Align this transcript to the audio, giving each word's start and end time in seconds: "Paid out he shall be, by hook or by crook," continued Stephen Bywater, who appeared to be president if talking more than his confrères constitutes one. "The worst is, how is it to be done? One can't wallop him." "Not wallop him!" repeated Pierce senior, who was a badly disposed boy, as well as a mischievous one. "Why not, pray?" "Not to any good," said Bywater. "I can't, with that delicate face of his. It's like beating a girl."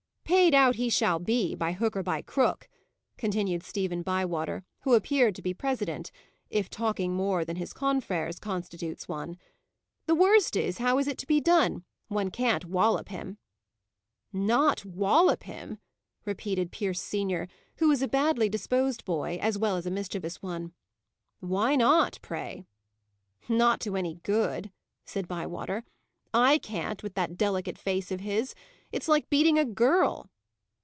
"Paid 0.23 0.53
out 0.53 0.75
he 0.77 0.89
shall 0.89 1.19
be, 1.19 1.55
by 1.55 1.73
hook 1.73 1.93
or 1.93 2.03
by 2.03 2.21
crook," 2.21 2.69
continued 3.17 3.63
Stephen 3.63 4.01
Bywater, 4.01 4.63
who 4.83 4.93
appeared 4.93 5.35
to 5.35 5.41
be 5.41 5.53
president 5.53 6.09
if 6.49 6.69
talking 6.69 7.13
more 7.13 7.43
than 7.43 7.57
his 7.57 7.73
confrères 7.73 8.39
constitutes 8.39 9.09
one. 9.09 9.37
"The 10.05 10.15
worst 10.15 10.55
is, 10.55 10.77
how 10.77 10.97
is 10.99 11.07
it 11.09 11.17
to 11.17 11.27
be 11.27 11.41
done? 11.41 11.83
One 12.07 12.31
can't 12.31 12.63
wallop 12.63 13.09
him." 13.09 13.39
"Not 14.31 14.85
wallop 14.85 15.43
him!" 15.43 15.79
repeated 16.23 16.71
Pierce 16.71 17.01
senior, 17.01 17.49
who 17.79 17.89
was 17.89 18.01
a 18.01 18.07
badly 18.07 18.47
disposed 18.47 19.03
boy, 19.03 19.37
as 19.41 19.57
well 19.57 19.75
as 19.75 19.85
a 19.85 19.91
mischievous 19.91 20.41
one. 20.41 20.71
"Why 21.41 21.75
not, 21.75 22.19
pray?" 22.21 22.63
"Not 23.49 23.81
to 23.81 23.97
any 23.97 24.15
good," 24.23 24.71
said 25.03 25.27
Bywater. 25.27 25.83
"I 26.33 26.57
can't, 26.59 27.03
with 27.03 27.15
that 27.15 27.35
delicate 27.37 27.77
face 27.77 28.09
of 28.11 28.21
his. 28.21 28.55
It's 28.93 29.09
like 29.09 29.29
beating 29.29 29.57
a 29.59 29.65
girl." 29.65 30.29